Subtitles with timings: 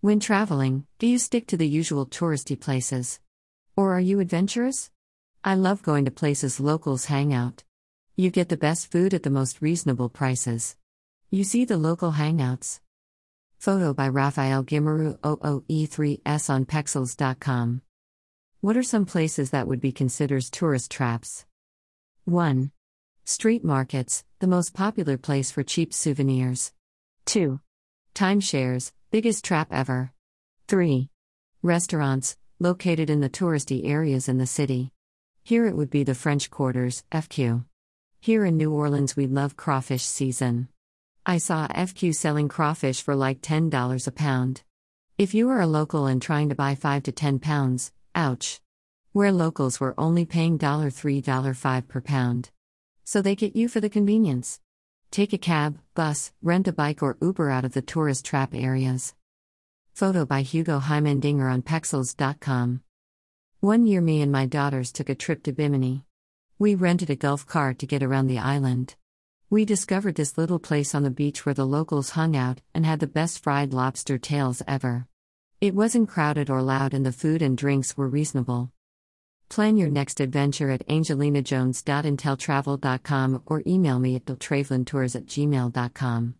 [0.00, 3.18] When traveling, do you stick to the usual touristy places?
[3.76, 4.92] Or are you adventurous?
[5.42, 7.64] I love going to places locals hang out.
[8.14, 10.76] You get the best food at the most reasonable prices.
[11.30, 12.78] You see the local hangouts.
[13.58, 17.82] Photo by Raphael Gimaru OOE3S on Pexels.com.
[18.60, 21.44] What are some places that would be considered tourist traps?
[22.24, 22.70] 1.
[23.24, 26.72] Street markets, the most popular place for cheap souvenirs.
[27.26, 27.58] 2.
[28.14, 30.12] Timeshares, biggest trap ever.
[30.68, 31.08] 3.
[31.62, 34.92] Restaurants, located in the touristy areas in the city.
[35.42, 37.64] Here it would be the French Quarters, FQ.
[38.20, 40.68] Here in New Orleans, we love crawfish season.
[41.24, 44.62] I saw FQ selling crawfish for like $10 a pound.
[45.16, 48.60] If you are a local and trying to buy 5 to 10 pounds, ouch.
[49.12, 52.50] Where locals were only paying $3, $5 per pound.
[53.04, 54.60] So they get you for the convenience.
[55.10, 59.14] Take a cab, bus, rent a bike, or Uber out of the tourist trap areas.
[59.94, 62.82] Photo by Hugo Heimendinger on Pexels.com.
[63.60, 66.04] One year, me and my daughters took a trip to Bimini.
[66.58, 68.96] We rented a golf car to get around the island.
[69.50, 73.00] We discovered this little place on the beach where the locals hung out and had
[73.00, 75.06] the best fried lobster tails ever.
[75.60, 78.72] It wasn't crowded or loud, and the food and drinks were reasonable.
[79.48, 86.34] Plan your next adventure at angelinajones.inteletravel.com or email me at deltravelintours at gmail.com.